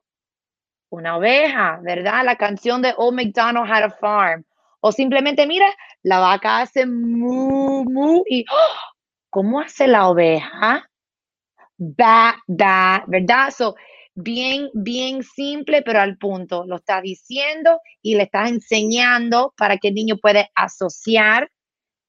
una 0.89 1.18
oveja, 1.18 1.79
¿verdad? 1.82 2.25
La 2.25 2.36
canción 2.36 2.82
de 2.82 2.94
Old 2.98 3.15
MacDonald 3.15 3.72
Had 3.72 3.84
a 3.84 3.89
Farm. 3.89 4.46
O 4.82 4.91
simplemente, 4.91 5.46
mira, 5.46 5.68
la 6.03 6.20
vaca 6.20 6.62
hace 6.62 6.86
mu, 6.86 7.84
mu 7.84 8.24
y 8.27 8.46
¡oh! 8.50 8.94
¿cómo 9.29 9.60
hace 9.60 9.88
la 9.88 10.10
oveja? 10.10 10.89
Ba, 11.77 12.36
da, 12.48 13.03
¿verdad? 13.08 13.51
So, 13.56 13.75
bien, 14.15 14.70
bien 14.74 15.24
simple, 15.24 15.82
pero 15.82 16.00
al 16.00 16.18
punto. 16.18 16.65
Lo 16.65 16.77
está 16.77 17.01
diciendo 17.01 17.79
y 18.01 18.15
le 18.15 18.24
estás 18.24 18.50
enseñando 18.50 19.53
para 19.58 19.77
que 19.77 19.89
el 19.89 19.96
niño 19.96 20.18
pueda 20.18 20.50
asociar 20.56 21.51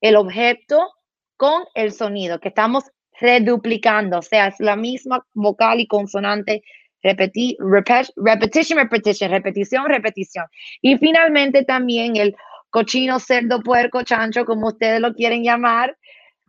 el 0.00 0.16
objeto 0.16 0.88
con 1.40 1.64
el 1.72 1.90
sonido, 1.92 2.38
que 2.38 2.48
estamos 2.48 2.84
reduplicando, 3.18 4.18
o 4.18 4.22
sea, 4.22 4.48
es 4.48 4.56
la 4.58 4.76
misma 4.76 5.26
vocal 5.32 5.80
y 5.80 5.86
consonante, 5.86 6.62
repeti 7.02 7.56
repetition, 7.58 8.78
repetition, 8.78 9.30
repetición, 9.30 9.86
repetición. 9.86 10.44
Y 10.82 10.98
finalmente 10.98 11.64
también 11.64 12.16
el 12.16 12.36
cochino, 12.68 13.18
cerdo, 13.18 13.62
puerco, 13.62 14.02
chancho, 14.02 14.44
como 14.44 14.68
ustedes 14.68 15.00
lo 15.00 15.14
quieren 15.14 15.42
llamar, 15.42 15.96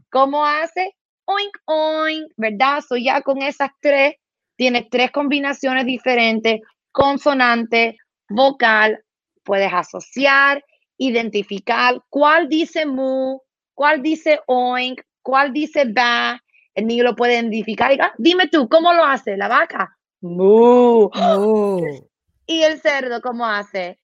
¿cómo 0.10 0.46
hace? 0.46 0.94
Oink, 1.24 1.58
oink, 1.68 2.26
¿verdad? 2.36 2.84
So 2.86 2.98
ya 2.98 3.22
con 3.22 3.42
esas 3.42 3.70
tres, 3.80 4.16
tiene 4.58 4.90
tres 4.92 5.12
combinaciones 5.12 5.86
diferentes, 5.86 6.60
consonante, 6.92 7.96
vocal, 8.28 9.02
puedes 9.46 9.72
asociar, 9.72 10.62
identificar 10.98 12.02
cuál 12.10 12.50
dice 12.50 12.86
mu, 12.86 13.40
cuál 13.82 14.04
dice 14.04 14.40
oink, 14.46 15.02
cuál 15.24 15.52
dice 15.52 15.86
ba, 15.86 16.40
el 16.76 16.86
niño 16.86 17.04
lo 17.04 17.16
puede 17.16 17.34
identificar. 17.34 17.92
Y, 17.92 17.98
ah, 18.00 18.14
dime 18.20 18.48
tú, 18.48 18.70
¿cómo 18.70 18.94
lo 18.94 19.04
hace 19.04 19.36
la 19.36 19.48
vaca? 19.48 19.98
Mu. 20.22 21.10
Y 22.46 22.62
el 22.62 22.80
cerdo, 22.80 23.22
¿cómo 23.22 23.44
hace? 23.44 23.98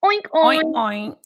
Oink, 0.00 0.26
oink. 0.32 0.76
oink, 0.76 1.16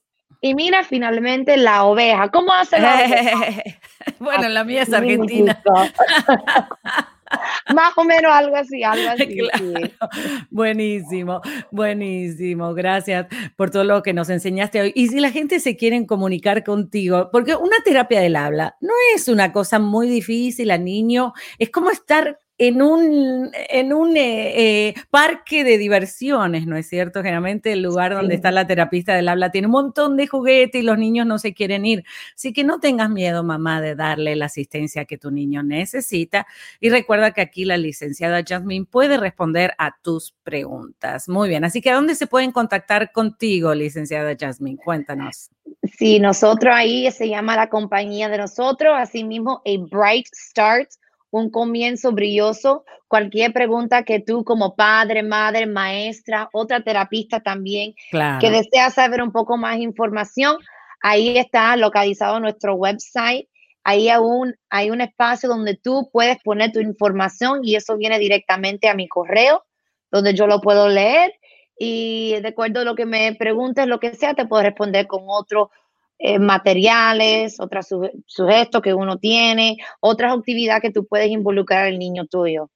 Y 0.42 0.54
mira 0.54 0.84
finalmente 0.84 1.56
la 1.56 1.84
oveja. 1.84 2.28
¿Cómo 2.28 2.52
hace 2.52 2.78
la 2.78 2.94
oveja? 2.96 3.62
bueno, 4.18 4.48
la 4.50 4.64
mía 4.64 4.82
es 4.82 4.92
argentina. 4.92 5.62
Más 7.74 7.92
o 7.96 8.04
menos 8.04 8.32
algo 8.32 8.56
así, 8.56 8.82
algo 8.82 9.10
así. 9.10 9.40
Buenísimo, 10.50 11.40
buenísimo. 11.70 12.74
Gracias 12.74 13.26
por 13.56 13.70
todo 13.70 13.84
lo 13.84 14.02
que 14.02 14.12
nos 14.12 14.30
enseñaste 14.30 14.80
hoy. 14.80 14.92
Y 14.94 15.08
si 15.08 15.20
la 15.20 15.30
gente 15.30 15.60
se 15.60 15.76
quiere 15.76 16.04
comunicar 16.06 16.64
contigo, 16.64 17.28
porque 17.30 17.54
una 17.54 17.76
terapia 17.84 18.20
del 18.20 18.36
habla 18.36 18.76
no 18.80 18.92
es 19.14 19.28
una 19.28 19.52
cosa 19.52 19.78
muy 19.78 20.08
difícil 20.08 20.70
a 20.70 20.78
niño, 20.78 21.32
es 21.58 21.70
como 21.70 21.90
estar 21.90 22.38
en 22.58 22.82
un, 22.82 23.52
en 23.52 23.92
un 23.92 24.16
eh, 24.16 24.88
eh, 24.88 24.94
parque 25.10 25.62
de 25.62 25.78
diversiones, 25.78 26.66
¿no 26.66 26.76
es 26.76 26.88
cierto? 26.88 27.22
Generalmente 27.22 27.72
el 27.72 27.82
lugar 27.82 28.14
donde 28.14 28.34
está 28.34 28.50
la 28.50 28.66
terapista 28.66 29.14
del 29.14 29.28
habla 29.28 29.52
tiene 29.52 29.68
un 29.68 29.72
montón 29.72 30.16
de 30.16 30.26
juguetes 30.26 30.82
y 30.82 30.84
los 30.84 30.98
niños 30.98 31.24
no 31.24 31.38
se 31.38 31.54
quieren 31.54 31.86
ir. 31.86 32.04
Así 32.34 32.52
que 32.52 32.64
no 32.64 32.80
tengas 32.80 33.10
miedo, 33.10 33.44
mamá, 33.44 33.80
de 33.80 33.94
darle 33.94 34.34
la 34.34 34.46
asistencia 34.46 35.04
que 35.04 35.18
tu 35.18 35.30
niño 35.30 35.62
necesita. 35.62 36.48
Y 36.80 36.90
recuerda 36.90 37.30
que 37.30 37.42
aquí 37.42 37.64
la 37.64 37.76
licenciada 37.76 38.42
Jasmine 38.46 38.86
puede 38.86 39.18
responder 39.18 39.74
a 39.78 39.96
tus 40.02 40.34
preguntas. 40.42 41.28
Muy 41.28 41.48
bien, 41.48 41.64
así 41.64 41.80
que 41.80 41.90
¿a 41.90 41.94
dónde 41.94 42.16
se 42.16 42.26
pueden 42.26 42.50
contactar 42.50 43.12
contigo, 43.12 43.72
licenciada 43.72 44.34
Jasmine? 44.38 44.78
Cuéntanos. 44.84 45.50
Sí, 45.96 46.18
nosotros 46.18 46.74
ahí 46.74 47.08
se 47.12 47.28
llama 47.28 47.54
la 47.54 47.68
compañía 47.68 48.28
de 48.28 48.38
nosotros, 48.38 48.94
así 48.96 49.22
mismo 49.22 49.62
a 49.64 49.70
Bright 49.90 50.26
Start 50.34 50.88
un 51.30 51.50
comienzo 51.50 52.12
brilloso. 52.12 52.84
Cualquier 53.06 53.52
pregunta 53.52 54.02
que 54.02 54.20
tú 54.20 54.44
como 54.44 54.74
padre, 54.74 55.22
madre, 55.22 55.66
maestra, 55.66 56.48
otra 56.52 56.82
terapista 56.82 57.40
también, 57.40 57.94
que 58.40 58.50
desea 58.50 58.90
saber 58.90 59.22
un 59.22 59.32
poco 59.32 59.56
más 59.56 59.78
información, 59.78 60.56
ahí 61.00 61.38
está 61.38 61.76
localizado 61.76 62.40
nuestro 62.40 62.74
website. 62.74 63.48
Ahí 63.84 64.10
aún 64.10 64.54
hay 64.68 64.90
un 64.90 65.00
espacio 65.00 65.48
donde 65.48 65.74
tú 65.76 66.10
puedes 66.12 66.38
poner 66.42 66.72
tu 66.72 66.80
información 66.80 67.60
y 67.62 67.76
eso 67.76 67.96
viene 67.96 68.18
directamente 68.18 68.88
a 68.88 68.94
mi 68.94 69.08
correo, 69.08 69.64
donde 70.10 70.34
yo 70.34 70.46
lo 70.46 70.60
puedo 70.60 70.88
leer 70.88 71.32
y 71.78 72.40
de 72.40 72.48
acuerdo 72.48 72.80
a 72.80 72.84
lo 72.84 72.96
que 72.96 73.06
me 73.06 73.34
preguntes, 73.36 73.86
lo 73.86 74.00
que 74.00 74.14
sea, 74.14 74.34
te 74.34 74.46
puedo 74.46 74.64
responder 74.64 75.06
con 75.06 75.22
otro 75.26 75.70
eh, 76.18 76.38
materiales, 76.38 77.60
otros 77.60 77.88
sujetos 78.26 78.82
que 78.82 78.94
uno 78.94 79.18
tiene, 79.18 79.78
otras 80.00 80.36
actividades 80.36 80.82
que 80.82 80.92
tú 80.92 81.06
puedes 81.06 81.30
involucrar 81.30 81.86
al 81.86 81.98
niño 81.98 82.26
tuyo. 82.26 82.70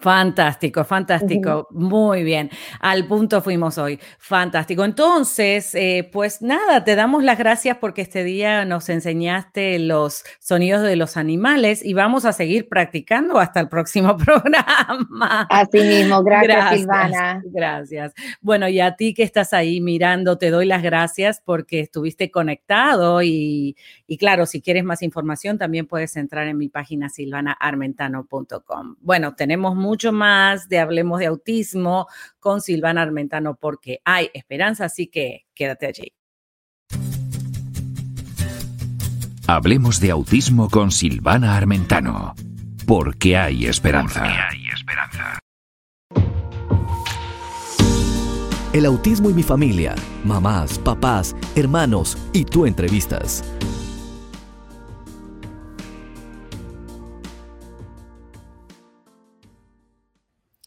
Fantástico, 0.00 0.84
fantástico. 0.84 1.66
Muy 1.72 2.22
bien. 2.22 2.50
Al 2.78 3.08
punto 3.08 3.42
fuimos 3.42 3.78
hoy. 3.78 3.98
Fantástico. 4.18 4.84
Entonces, 4.84 5.74
eh, 5.74 6.08
pues 6.12 6.40
nada, 6.40 6.84
te 6.84 6.94
damos 6.94 7.24
las 7.24 7.36
gracias 7.36 7.78
porque 7.78 8.02
este 8.02 8.22
día 8.22 8.64
nos 8.64 8.88
enseñaste 8.90 9.76
los 9.80 10.22
sonidos 10.38 10.82
de 10.82 10.94
los 10.94 11.16
animales 11.16 11.84
y 11.84 11.94
vamos 11.94 12.26
a 12.26 12.32
seguir 12.32 12.68
practicando 12.68 13.40
hasta 13.40 13.58
el 13.58 13.68
próximo 13.68 14.16
programa. 14.24 15.48
Así 15.50 15.80
mismo. 15.80 16.22
Gracias, 16.22 16.78
Silvana. 16.78 17.42
Gracias. 17.46 18.14
Bueno, 18.40 18.68
y 18.68 18.78
a 18.78 18.94
ti 18.94 19.14
que 19.14 19.24
estás 19.24 19.52
ahí 19.52 19.80
mirando, 19.80 20.38
te 20.38 20.50
doy 20.50 20.66
las 20.66 20.84
gracias 20.84 21.42
porque 21.44 21.80
estuviste 21.80 22.30
conectado 22.30 23.20
y, 23.22 23.76
y 24.06 24.16
claro, 24.16 24.46
si 24.46 24.60
quieres 24.60 24.84
más 24.84 25.02
información, 25.02 25.58
también 25.58 25.88
puedes 25.88 26.16
entrar 26.16 26.46
en 26.46 26.56
mi 26.56 26.68
página 26.68 27.08
silvanaarmentano.com. 27.08 28.94
Bueno, 29.00 29.34
tenemos 29.34 29.74
mucho 29.88 30.12
más 30.12 30.68
de 30.68 30.78
Hablemos 30.78 31.18
de 31.18 31.26
Autismo 31.26 32.06
con 32.38 32.60
Silvana 32.60 33.00
Armentano 33.00 33.56
porque 33.58 34.00
hay 34.04 34.30
esperanza, 34.34 34.84
así 34.84 35.06
que 35.06 35.46
quédate 35.54 35.86
allí. 35.86 36.12
Hablemos 39.46 39.98
de 40.00 40.10
autismo 40.10 40.68
con 40.68 40.90
Silvana 40.90 41.56
Armentano, 41.56 42.34
porque 42.86 43.34
hay 43.38 43.64
esperanza. 43.64 44.20
Porque 44.20 44.34
hay 44.36 44.66
esperanza. 44.74 45.38
El 48.74 48.84
autismo 48.84 49.30
y 49.30 49.32
mi 49.32 49.42
familia, 49.42 49.94
mamás, 50.22 50.78
papás, 50.78 51.34
hermanos 51.56 52.18
y 52.34 52.44
tú 52.44 52.66
entrevistas. 52.66 53.42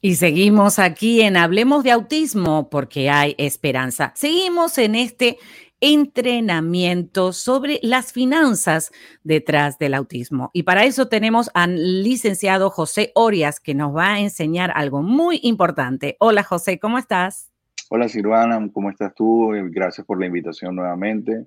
Y 0.04 0.16
seguimos 0.16 0.80
aquí 0.80 1.22
en 1.22 1.38
Hablemos 1.38 1.84
de 1.84 1.92
Autismo 1.92 2.72
porque 2.72 3.12
hay 3.12 3.36
esperanza. 3.38 4.12
Seguimos 4.16 4.80
en 4.80 4.96
este 4.96 5.38
entrenamiento 5.80 7.34
sobre 7.34 7.80
las 7.84 8.12
finanzas 8.12 8.92
detrás 9.24 9.78
del 9.78 9.94
autismo. 9.94 10.50
Y 10.54 10.64
para 10.64 10.86
eso 10.86 11.08
tenemos 11.08 11.52
al 11.54 12.02
licenciado 12.02 12.72
José 12.72 13.12
Orias 13.14 13.60
que 13.60 13.76
nos 13.76 13.96
va 13.96 14.14
a 14.14 14.20
enseñar 14.20 14.72
algo 14.74 15.04
muy 15.04 15.40
importante. 15.44 16.18
Hola 16.20 16.42
José, 16.42 16.80
¿cómo 16.80 16.98
estás? 16.98 17.52
Hola 17.92 18.10
Silvana, 18.10 18.68
¿cómo 18.74 18.90
estás 18.90 19.14
tú? 19.14 19.52
Gracias 19.70 20.08
por 20.08 20.20
la 20.20 20.26
invitación 20.26 20.76
nuevamente. 20.76 21.46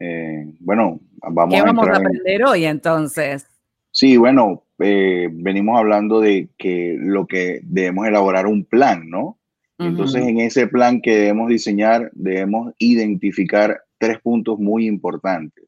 Eh, 0.00 0.52
bueno, 0.58 0.98
vamos 1.30 1.54
¿Qué 1.54 1.62
vamos 1.62 1.86
a 1.86 1.98
aprender 1.98 2.44
hoy 2.46 2.64
entonces? 2.64 3.46
Sí, 3.92 4.16
bueno, 4.16 4.64
eh, 4.82 5.28
venimos 5.32 5.78
hablando 5.78 6.20
de 6.20 6.48
que 6.58 6.96
lo 6.98 7.26
que 7.26 7.60
debemos 7.62 8.06
elaborar 8.06 8.46
un 8.46 8.64
plan, 8.64 9.08
¿no? 9.08 9.38
Entonces, 9.78 10.22
en 10.22 10.38
ese 10.38 10.68
plan 10.68 11.00
que 11.00 11.16
debemos 11.16 11.48
diseñar, 11.48 12.10
debemos 12.14 12.72
identificar 12.78 13.82
tres 13.98 14.20
puntos 14.20 14.58
muy 14.60 14.86
importantes 14.86 15.64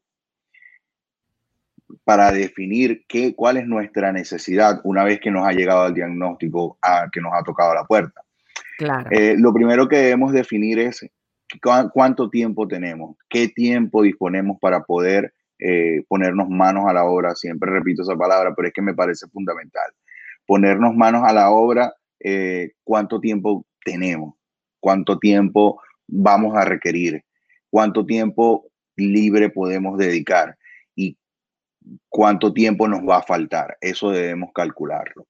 para 2.05 2.31
definir 2.31 3.03
qué, 3.07 3.35
cuál 3.35 3.57
es 3.57 3.67
nuestra 3.67 4.13
necesidad 4.13 4.79
una 4.83 5.03
vez 5.03 5.19
que 5.19 5.31
nos 5.31 5.45
ha 5.45 5.51
llegado 5.51 5.81
al 5.81 5.93
diagnóstico 5.93 6.77
a, 6.81 7.09
que 7.11 7.19
nos 7.19 7.33
ha 7.33 7.43
tocado 7.43 7.73
la 7.73 7.83
puerta. 7.83 8.21
Claro. 8.77 9.09
Eh, 9.11 9.35
lo 9.37 9.53
primero 9.53 9.87
que 9.87 9.97
debemos 9.97 10.31
definir 10.31 10.79
es 10.79 11.05
cuánto 11.93 12.29
tiempo 12.29 12.67
tenemos, 12.67 13.17
qué 13.29 13.47
tiempo 13.47 14.01
disponemos 14.01 14.59
para 14.59 14.83
poder 14.83 15.33
eh, 15.59 16.03
ponernos 16.07 16.49
manos 16.49 16.85
a 16.87 16.93
la 16.93 17.05
obra, 17.05 17.35
siempre 17.35 17.71
repito 17.71 18.01
esa 18.01 18.15
palabra, 18.15 18.53
pero 18.55 18.67
es 18.67 18.73
que 18.73 18.81
me 18.81 18.93
parece 18.93 19.27
fundamental. 19.27 19.91
Ponernos 20.45 20.95
manos 20.95 21.23
a 21.25 21.33
la 21.33 21.49
obra, 21.51 21.93
eh, 22.19 22.71
cuánto 22.83 23.19
tiempo 23.19 23.65
tenemos, 23.83 24.35
cuánto 24.79 25.17
tiempo 25.17 25.81
vamos 26.07 26.55
a 26.55 26.65
requerir, 26.65 27.23
cuánto 27.69 28.05
tiempo 28.05 28.69
libre 28.95 29.49
podemos 29.49 29.97
dedicar 29.97 30.57
y 30.95 31.17
cuánto 32.09 32.53
tiempo 32.53 32.87
nos 32.87 33.01
va 33.01 33.17
a 33.17 33.23
faltar. 33.23 33.77
Eso 33.81 34.11
debemos 34.11 34.51
calcularlo. 34.53 35.25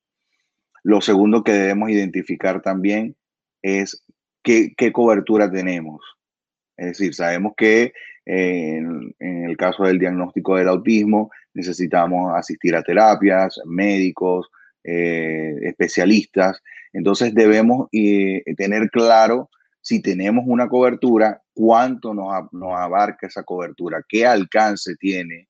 Lo 0.83 1.01
segundo 1.01 1.43
que 1.43 1.51
debemos 1.51 1.89
identificar 1.89 2.61
también 2.61 3.15
es 3.61 4.03
qué, 4.43 4.73
qué 4.77 4.91
cobertura 4.91 5.51
tenemos. 5.51 6.01
Es 6.77 6.87
decir, 6.87 7.13
sabemos 7.15 7.53
que 7.57 7.93
en, 8.25 9.15
el 9.19 9.55
caso 9.57 9.83
del 9.83 9.99
diagnóstico 9.99 10.55
del 10.55 10.67
autismo, 10.67 11.31
necesitamos 11.53 12.33
asistir 12.35 12.75
a 12.75 12.83
terapias, 12.83 13.59
médicos, 13.65 14.49
eh, 14.83 15.55
especialistas. 15.63 16.61
Entonces 16.93 17.33
debemos 17.33 17.87
eh, 17.91 18.43
tener 18.57 18.89
claro 18.89 19.49
si 19.81 20.01
tenemos 20.01 20.45
una 20.47 20.67
cobertura, 20.67 21.41
cuánto 21.53 22.13
nos, 22.13 22.33
abarca 22.75 23.27
esa 23.27 23.43
cobertura, 23.43 24.01
qué 24.07 24.25
alcance 24.25 24.95
tiene 24.95 25.47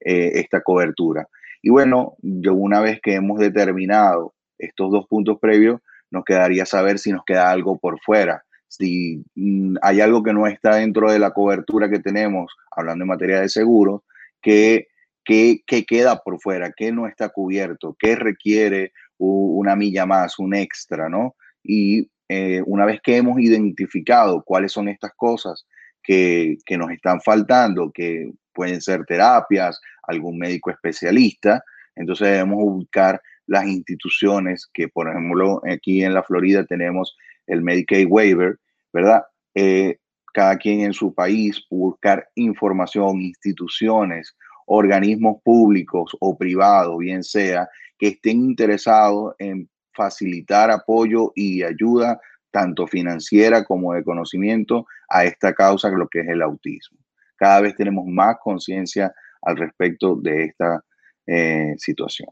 eh, 0.00 0.32
esta 0.34 0.60
cobertura. 0.60 1.28
Y 1.62 1.70
bueno, 1.70 2.16
yo 2.20 2.54
una 2.54 2.80
vez 2.80 3.00
que 3.00 3.14
hemos 3.14 3.38
determinado 3.38 4.34
estos 4.58 4.90
dos 4.90 5.06
puntos 5.06 5.38
previos, 5.40 5.80
nos 6.10 6.24
quedaría 6.24 6.66
saber 6.66 6.98
si 6.98 7.12
nos 7.12 7.24
queda 7.24 7.50
algo 7.50 7.78
por 7.78 8.00
fuera 8.00 8.42
si 8.76 9.22
mm, 9.34 9.76
hay 9.82 10.00
algo 10.00 10.22
que 10.22 10.32
no 10.32 10.46
está 10.46 10.76
dentro 10.76 11.10
de 11.10 11.18
la 11.18 11.32
cobertura 11.32 11.88
que 11.88 12.00
tenemos, 12.00 12.54
hablando 12.70 13.04
en 13.04 13.08
materia 13.08 13.40
de 13.40 13.48
seguros, 13.48 14.02
que, 14.42 14.88
que, 15.24 15.62
queda 15.86 16.20
por 16.22 16.40
fuera, 16.40 16.72
que 16.72 16.92
no 16.92 17.06
está 17.08 17.30
cubierto, 17.30 17.96
que 17.98 18.14
requiere 18.14 18.92
una 19.18 19.74
milla 19.74 20.06
más, 20.06 20.38
un 20.38 20.54
extra, 20.54 21.08
¿no? 21.08 21.34
Y 21.62 22.10
eh, 22.28 22.62
una 22.66 22.84
vez 22.84 23.00
que 23.02 23.16
hemos 23.16 23.40
identificado 23.40 24.42
cuáles 24.44 24.72
son 24.72 24.88
estas 24.88 25.12
cosas 25.16 25.66
que, 26.02 26.58
que 26.64 26.76
nos 26.76 26.90
están 26.90 27.20
faltando, 27.20 27.90
que 27.90 28.30
pueden 28.52 28.80
ser 28.80 29.04
terapias, 29.04 29.80
algún 30.02 30.38
médico 30.38 30.70
especialista, 30.70 31.62
entonces 31.96 32.28
debemos 32.28 32.58
buscar 32.58 33.20
las 33.46 33.66
instituciones 33.66 34.68
que, 34.72 34.88
por 34.88 35.08
ejemplo, 35.08 35.62
aquí 35.70 36.02
en 36.02 36.14
la 36.14 36.22
Florida 36.22 36.64
tenemos 36.64 37.16
el 37.46 37.62
Medicaid 37.62 38.06
Waiver, 38.08 38.58
¿verdad? 38.96 39.24
Eh, 39.54 39.98
cada 40.32 40.56
quien 40.56 40.80
en 40.80 40.94
su 40.94 41.14
país, 41.14 41.62
buscar 41.70 42.28
información, 42.34 43.20
instituciones, 43.20 44.34
organismos 44.66 45.36
públicos 45.44 46.16
o 46.18 46.36
privados, 46.36 46.96
bien 46.98 47.22
sea, 47.22 47.68
que 47.98 48.08
estén 48.08 48.40
interesados 48.40 49.34
en 49.38 49.68
facilitar 49.94 50.70
apoyo 50.70 51.32
y 51.34 51.62
ayuda 51.62 52.18
tanto 52.50 52.86
financiera 52.86 53.64
como 53.64 53.92
de 53.92 54.02
conocimiento 54.02 54.86
a 55.10 55.24
esta 55.24 55.52
causa, 55.52 55.90
lo 55.90 56.08
que 56.08 56.20
es 56.20 56.28
el 56.28 56.40
autismo. 56.40 56.98
Cada 57.36 57.60
vez 57.60 57.76
tenemos 57.76 58.06
más 58.06 58.36
conciencia 58.42 59.12
al 59.42 59.56
respecto 59.58 60.16
de 60.16 60.44
esta 60.44 60.82
eh, 61.26 61.74
situación. 61.76 62.28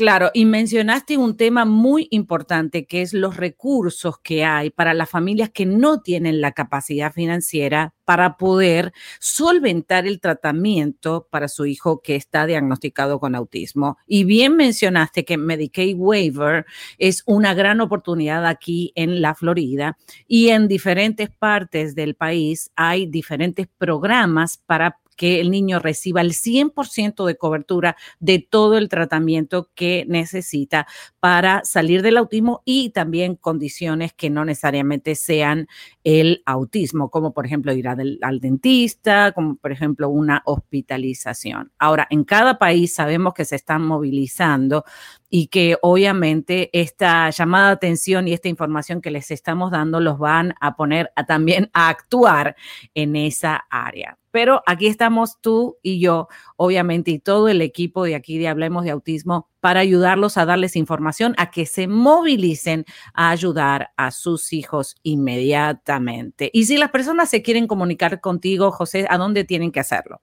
Claro, 0.00 0.30
y 0.32 0.46
mencionaste 0.46 1.18
un 1.18 1.36
tema 1.36 1.66
muy 1.66 2.08
importante 2.10 2.86
que 2.86 3.02
es 3.02 3.12
los 3.12 3.36
recursos 3.36 4.18
que 4.18 4.46
hay 4.46 4.70
para 4.70 4.94
las 4.94 5.10
familias 5.10 5.50
que 5.50 5.66
no 5.66 6.00
tienen 6.00 6.40
la 6.40 6.52
capacidad 6.52 7.12
financiera 7.12 7.92
para 8.06 8.38
poder 8.38 8.94
solventar 9.18 10.06
el 10.06 10.18
tratamiento 10.18 11.28
para 11.30 11.48
su 11.48 11.66
hijo 11.66 12.00
que 12.00 12.16
está 12.16 12.46
diagnosticado 12.46 13.20
con 13.20 13.34
autismo. 13.34 13.98
Y 14.06 14.24
bien 14.24 14.56
mencionaste 14.56 15.26
que 15.26 15.36
Medicaid 15.36 15.96
Waiver 15.98 16.64
es 16.96 17.22
una 17.26 17.52
gran 17.52 17.82
oportunidad 17.82 18.46
aquí 18.46 18.92
en 18.94 19.20
la 19.20 19.34
Florida 19.34 19.98
y 20.26 20.48
en 20.48 20.66
diferentes 20.66 21.28
partes 21.28 21.94
del 21.94 22.14
país 22.14 22.70
hay 22.74 23.04
diferentes 23.04 23.68
programas 23.76 24.56
para 24.56 24.99
que 25.20 25.38
el 25.38 25.50
niño 25.50 25.80
reciba 25.80 26.22
el 26.22 26.32
100% 26.32 27.26
de 27.26 27.36
cobertura 27.36 27.94
de 28.20 28.38
todo 28.38 28.78
el 28.78 28.88
tratamiento 28.88 29.68
que 29.74 30.06
necesita 30.08 30.86
para 31.20 31.62
salir 31.62 32.00
del 32.00 32.16
autismo 32.16 32.62
y 32.64 32.88
también 32.88 33.36
condiciones 33.36 34.14
que 34.14 34.30
no 34.30 34.46
necesariamente 34.46 35.14
sean 35.16 35.68
el 36.04 36.42
autismo, 36.46 37.10
como 37.10 37.34
por 37.34 37.44
ejemplo 37.44 37.74
ir 37.74 37.86
al, 37.86 38.40
dentista, 38.40 39.32
como 39.32 39.56
por 39.56 39.72
ejemplo 39.72 40.08
una 40.08 40.40
hospitalización. 40.46 41.70
Ahora, 41.78 42.06
en 42.08 42.24
cada 42.24 42.58
país 42.58 42.94
sabemos 42.94 43.34
que 43.34 43.44
se 43.44 43.56
están 43.56 43.82
movilizando 43.82 44.86
y 45.28 45.48
que 45.48 45.76
obviamente 45.82 46.70
esta 46.72 47.28
llamada 47.28 47.66
de 47.66 47.72
atención 47.72 48.26
y 48.26 48.32
esta 48.32 48.48
información 48.48 49.02
que 49.02 49.10
les 49.10 49.30
estamos 49.30 49.70
dando 49.70 50.00
los 50.00 50.18
van 50.18 50.54
a 50.62 50.76
poner 50.76 51.12
también 51.28 51.68
a 51.74 51.90
actuar 51.90 52.56
en 52.94 53.16
esa 53.16 53.66
área. 53.68 54.16
Pero 54.30 54.62
aquí 54.66 54.86
estamos 54.86 55.40
tú 55.40 55.78
y 55.82 56.00
yo, 56.00 56.28
obviamente, 56.56 57.10
y 57.10 57.18
todo 57.18 57.48
el 57.48 57.62
equipo 57.62 58.04
de 58.04 58.14
aquí 58.14 58.38
de 58.38 58.48
Hablemos 58.48 58.84
de 58.84 58.90
Autismo 58.90 59.48
para 59.60 59.80
ayudarlos 59.80 60.38
a 60.38 60.46
darles 60.46 60.76
información, 60.76 61.34
a 61.36 61.50
que 61.50 61.66
se 61.66 61.88
movilicen 61.88 62.84
a 63.12 63.30
ayudar 63.30 63.90
a 63.96 64.10
sus 64.10 64.52
hijos 64.52 64.96
inmediatamente. 65.02 66.50
Y 66.52 66.66
si 66.66 66.76
las 66.76 66.90
personas 66.90 67.28
se 67.28 67.42
quieren 67.42 67.66
comunicar 67.66 68.20
contigo, 68.20 68.70
José, 68.70 69.06
¿a 69.10 69.18
dónde 69.18 69.44
tienen 69.44 69.72
que 69.72 69.80
hacerlo? 69.80 70.20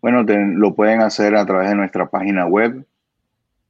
Bueno, 0.00 0.24
lo 0.24 0.74
pueden 0.74 1.02
hacer 1.02 1.36
a 1.36 1.44
través 1.44 1.68
de 1.68 1.74
nuestra 1.74 2.08
página 2.08 2.46
web, 2.46 2.86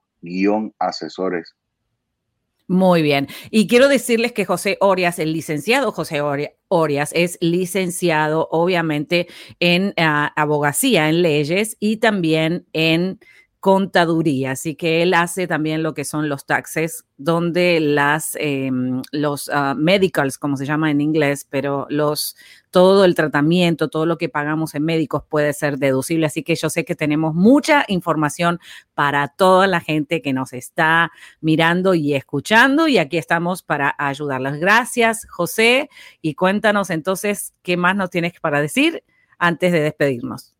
muy 2.69 3.01
bien. 3.01 3.27
Y 3.49 3.67
quiero 3.67 3.87
decirles 3.87 4.33
que 4.33 4.43
José 4.43 4.77
Orias, 4.81 5.19
el 5.19 5.31
licenciado 5.31 5.93
José 5.93 6.19
Orias, 6.67 7.11
es 7.13 7.37
licenciado 7.39 8.49
obviamente 8.51 9.27
en 9.61 9.93
ah, 9.95 10.33
abogacía, 10.35 11.07
en 11.07 11.21
leyes 11.21 11.77
y 11.79 11.97
también 11.97 12.65
en 12.73 13.19
contaduría, 13.59 14.51
así 14.51 14.75
que 14.75 15.01
él 15.01 15.13
hace 15.13 15.47
también 15.47 15.81
lo 15.81 15.93
que 15.93 16.05
son 16.05 16.29
los 16.29 16.45
taxes, 16.45 17.05
donde 17.17 17.79
las, 17.79 18.37
em, 18.39 19.01
los 19.11 19.47
uh, 19.47 19.75
medicals, 19.75 20.37
como 20.37 20.57
se 20.57 20.65
llama 20.65 20.91
en 20.91 21.01
inglés, 21.01 21.47
pero 21.49 21.87
los, 21.89 22.35
todo 22.69 23.03
el 23.03 23.15
tratamiento, 23.15 23.87
todo 23.89 24.05
lo 24.05 24.17
que 24.17 24.29
pagamos 24.29 24.75
en 24.75 24.85
médicos 24.85 25.23
puede 25.27 25.53
ser 25.53 25.79
deducible, 25.79 26.27
así 26.27 26.43
que 26.43 26.55
yo 26.55 26.69
sé 26.69 26.85
que 26.85 26.95
tenemos 26.95 27.33
mucha 27.33 27.83
información 27.87 28.59
para 28.93 29.27
toda 29.29 29.65
la 29.65 29.81
gente 29.81 30.21
que 30.21 30.33
nos 30.33 30.53
está 30.53 31.11
mirando 31.41 31.95
y 31.95 32.13
escuchando 32.13 32.87
y 32.87 32.99
aquí 32.99 33.17
estamos 33.17 33.63
para 33.63 33.95
ayudarlos. 33.97 34.57
Gracias, 34.59 35.25
José, 35.29 35.89
y 36.21 36.35
cuéntanos 36.35 36.91
entonces 36.91 37.53
qué 37.63 37.75
más 37.77 37.95
nos 37.95 38.11
tienes 38.11 38.39
para 38.39 38.61
decir 38.61 39.03
antes 39.39 39.71
de 39.71 39.81
despedirnos. 39.81 40.56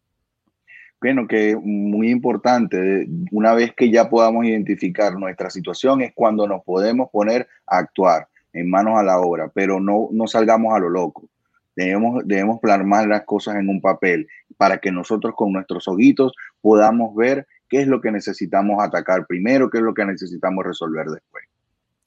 Bueno, 0.99 1.27
que 1.27 1.55
muy 1.55 2.09
importante, 2.09 3.07
una 3.31 3.53
vez 3.53 3.73
que 3.75 3.91
ya 3.91 4.09
podamos 4.09 4.45
identificar 4.45 5.13
nuestra 5.13 5.49
situación, 5.49 6.01
es 6.01 6.11
cuando 6.13 6.47
nos 6.47 6.63
podemos 6.63 7.09
poner 7.11 7.47
a 7.67 7.77
actuar 7.77 8.27
en 8.53 8.69
manos 8.69 8.97
a 8.97 9.03
la 9.03 9.19
obra, 9.19 9.49
pero 9.53 9.79
no, 9.79 10.09
no 10.11 10.27
salgamos 10.27 10.73
a 10.73 10.79
lo 10.79 10.89
loco. 10.89 11.29
Debemos, 11.75 12.23
debemos 12.25 12.59
plasmar 12.59 13.07
las 13.07 13.23
cosas 13.25 13.57
en 13.57 13.69
un 13.69 13.79
papel 13.79 14.27
para 14.57 14.79
que 14.79 14.91
nosotros 14.91 15.35
con 15.35 15.53
nuestros 15.53 15.87
ojitos 15.87 16.33
podamos 16.61 17.15
ver 17.15 17.45
qué 17.69 17.81
es 17.81 17.87
lo 17.87 18.01
que 18.01 18.11
necesitamos 18.11 18.83
atacar 18.83 19.27
primero, 19.27 19.69
qué 19.69 19.77
es 19.77 19.83
lo 19.83 19.93
que 19.93 20.05
necesitamos 20.05 20.65
resolver 20.65 21.05
después. 21.05 21.45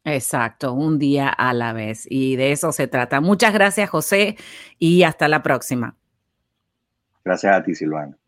Exacto, 0.05 0.73
un 0.73 0.99
día 0.99 1.29
a 1.29 1.53
la 1.53 1.73
vez. 1.73 2.07
Y 2.11 2.35
de 2.35 2.51
eso 2.51 2.73
se 2.73 2.89
trata. 2.89 3.21
Muchas 3.21 3.53
gracias, 3.53 3.89
José, 3.89 4.37
y 4.79 5.05
hasta 5.05 5.29
la 5.29 5.43
próxima. 5.43 5.95
Gracias 7.25 7.55
a 7.55 7.63
ti, 7.63 7.75
Silvana. 7.75 8.20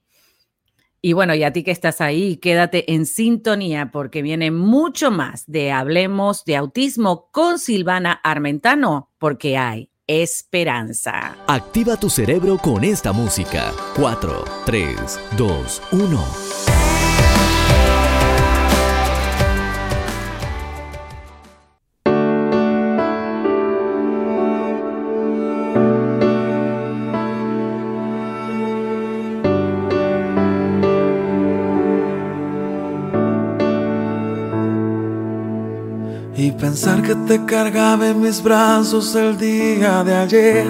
Y 1.04 1.14
bueno, 1.14 1.34
y 1.34 1.42
a 1.42 1.52
ti 1.52 1.64
que 1.64 1.72
estás 1.72 2.00
ahí, 2.00 2.36
quédate 2.36 2.92
en 2.92 3.06
sintonía 3.06 3.90
porque 3.90 4.22
viene 4.22 4.52
mucho 4.52 5.10
más 5.10 5.44
de 5.48 5.72
Hablemos 5.72 6.44
de 6.44 6.54
Autismo 6.54 7.28
con 7.32 7.58
Silvana 7.58 8.12
Armentano, 8.12 9.10
porque 9.18 9.58
hay 9.58 9.90
esperanza. 10.06 11.36
Activa 11.48 11.96
tu 11.96 12.08
cerebro 12.08 12.56
con 12.56 12.84
esta 12.84 13.12
música. 13.12 13.72
4, 13.96 14.44
3, 14.64 15.20
2, 15.36 15.82
1. 15.90 16.81
Pensar 36.34 37.02
que 37.02 37.14
te 37.14 37.44
cargaba 37.44 38.08
en 38.08 38.20
mis 38.20 38.42
brazos 38.42 39.14
el 39.14 39.36
día 39.36 40.02
de 40.02 40.14
ayer. 40.14 40.66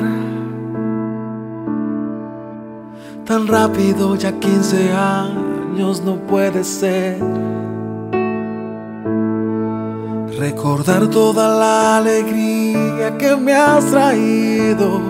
Tan 3.25 3.47
rápido, 3.47 4.17
ya 4.17 4.33
15 4.33 4.93
años 4.93 6.03
no 6.03 6.17
puede 6.17 6.65
ser. 6.65 7.19
Recordar 10.39 11.07
toda 11.09 11.57
la 11.57 11.99
alegría 11.99 13.17
que 13.17 13.37
me 13.37 13.53
has 13.53 13.87
traído. 13.87 15.01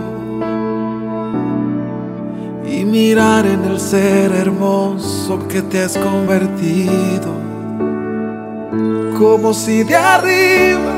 Y 2.69 2.85
mirar 2.85 3.47
en 3.47 3.65
el 3.65 3.81
ser 3.81 4.33
hermoso 4.33 5.39
que 5.49 5.63
te 5.63 5.83
has 5.83 5.97
convertido 5.97 7.42
como 9.19 9.53
si 9.53 9.83
de 9.85 9.97
arriba 9.97 10.93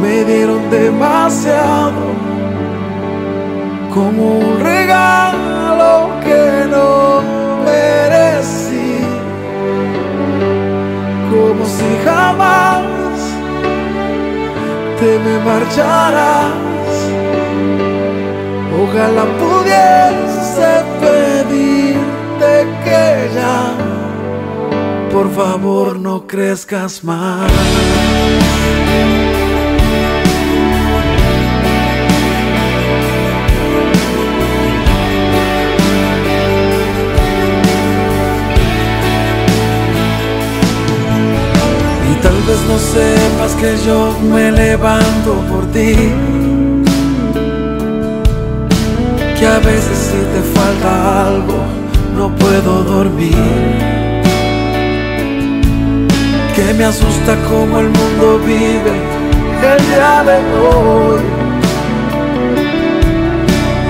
me 0.00 0.24
dieron 0.24 0.70
demasiado, 0.70 2.14
como 3.92 4.38
un 4.38 4.60
regalo 4.60 6.10
que 6.24 6.66
no 6.70 7.22
merecí, 7.64 8.98
como 11.30 11.64
si 11.66 11.90
jamás 12.04 12.82
te 14.98 15.18
me 15.18 15.38
marcharas. 15.44 16.70
Ojalá 18.82 19.24
pudiese 19.38 20.70
pedirte 21.00 22.66
que 22.84 23.30
ya 23.34 23.89
por 25.10 25.30
favor 25.32 25.98
no 25.98 26.26
crezcas 26.26 27.02
más. 27.04 27.50
Y 42.10 42.22
tal 42.22 42.42
vez 42.46 42.60
no 42.68 42.78
sepas 42.78 43.52
que 43.60 43.76
yo 43.84 44.16
me 44.32 44.52
levanto 44.52 45.34
por 45.50 45.66
ti. 45.72 45.94
Que 49.38 49.46
a 49.46 49.58
veces 49.58 49.98
si 50.10 50.18
te 50.18 50.42
falta 50.54 51.26
algo 51.26 51.58
no 52.16 52.34
puedo 52.36 52.84
dormir 52.84 53.99
que 56.60 56.74
me 56.74 56.84
asusta 56.84 57.36
como 57.48 57.78
el 57.78 57.88
mundo 57.88 58.38
vive 58.44 58.92
el 59.72 59.78
día 59.88 60.22
de 60.28 60.36
hoy. 60.60 61.22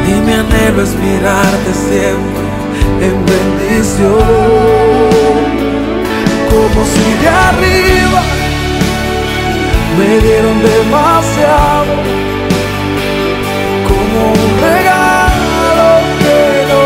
Y 0.06 0.12
mi 0.24 0.33
anhelo 0.33 0.83
es 0.83 0.94
mirarte 0.94 1.72
siempre 1.88 2.44
en 3.06 3.16
bendición, 3.33 4.24
como 6.50 6.80
si 6.92 7.06
de 7.22 7.28
arriba 7.48 8.22
me 9.98 10.11
dieron 10.26 10.56
demasiado, 10.62 11.94
como 13.88 14.18
un 14.42 14.50
regalo 14.68 15.88
que 16.22 16.38
no 16.70 16.85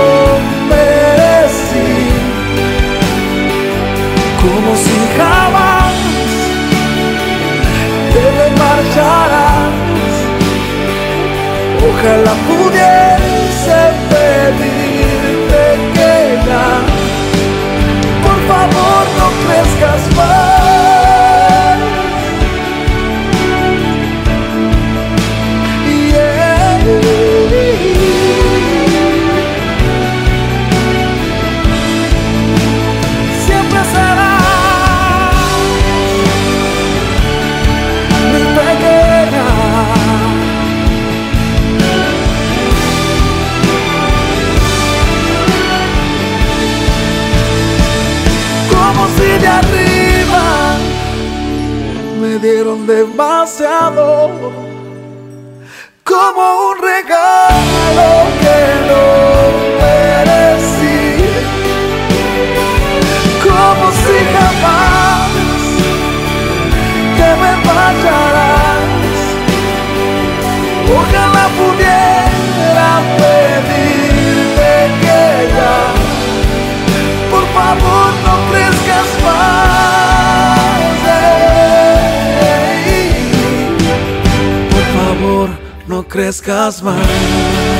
merecí, 0.71 1.89
como 4.43 4.71
si 4.77 4.97
jamás 5.19 5.64
Ojalá 11.91 12.35
pudiese 12.47 13.81
pedirte 14.09 15.63
que 15.95 16.15
ya, 16.47 16.67
por 18.23 18.39
favor 18.47 19.05
no 19.19 19.29
crezcas 19.43 20.17
más. 20.17 20.44
Demasiado. 52.87 54.31
Como 56.05 56.64
crezcas 86.15 86.81
más. 86.81 87.74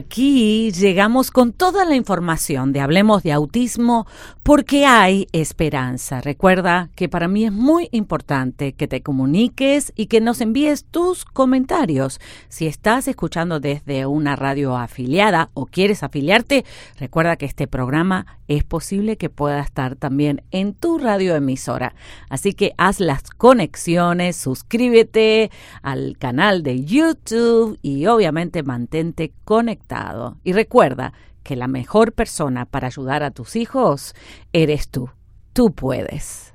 Aquí 0.00 0.72
llegamos 0.72 1.30
con 1.30 1.52
toda 1.52 1.84
la 1.84 1.94
información 1.94 2.72
de 2.72 2.80
Hablemos 2.80 3.22
de 3.22 3.32
Autismo 3.32 4.06
porque 4.42 4.86
hay 4.86 5.28
esperanza. 5.32 6.22
Recuerda 6.22 6.88
que 6.96 7.08
para 7.08 7.28
mí 7.28 7.44
es 7.44 7.52
muy 7.52 7.88
importante 7.92 8.72
que 8.72 8.88
te 8.88 9.02
comuniques 9.02 9.92
y 9.96 10.06
que 10.06 10.20
nos 10.20 10.40
envíes 10.40 10.84
tus 10.84 11.24
comentarios. 11.26 12.18
Si 12.48 12.66
estás 12.66 13.08
escuchando 13.08 13.60
desde 13.60 14.06
una 14.06 14.36
radio 14.36 14.76
afiliada 14.76 15.50
o 15.52 15.66
quieres 15.66 16.02
afiliarte, 16.02 16.64
recuerda 16.98 17.36
que 17.36 17.46
este 17.46 17.66
programa 17.66 18.26
es 18.50 18.64
posible 18.64 19.16
que 19.16 19.30
pueda 19.30 19.60
estar 19.60 19.94
también 19.94 20.42
en 20.50 20.74
tu 20.74 20.98
radioemisora. 20.98 21.94
Así 22.28 22.52
que 22.52 22.72
haz 22.78 22.98
las 22.98 23.30
conexiones, 23.30 24.36
suscríbete 24.36 25.52
al 25.82 26.18
canal 26.18 26.64
de 26.64 26.84
YouTube 26.84 27.78
y 27.80 28.06
obviamente 28.06 28.64
mantente 28.64 29.32
conectado. 29.44 30.36
Y 30.42 30.52
recuerda 30.52 31.12
que 31.44 31.54
la 31.54 31.68
mejor 31.68 32.12
persona 32.12 32.66
para 32.66 32.88
ayudar 32.88 33.22
a 33.22 33.30
tus 33.30 33.54
hijos 33.54 34.14
eres 34.52 34.88
tú. 34.88 35.10
Tú 35.52 35.72
puedes. 35.72 36.52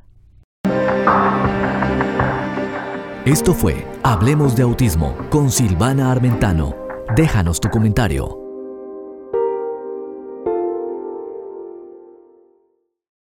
Esto 3.25 3.53
fue 3.53 3.87
Hablemos 4.03 4.55
de 4.57 4.63
Autismo 4.63 5.17
con 5.29 5.49
Silvana 5.49 6.11
Armentano. 6.11 6.75
Déjanos 7.15 7.61
tu 7.61 7.69
comentario 7.69 8.44